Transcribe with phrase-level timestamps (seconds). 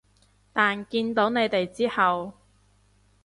[0.51, 2.33] 但見到你哋之後